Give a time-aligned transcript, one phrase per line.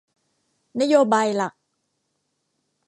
[0.81, 1.53] นโยบายหลัก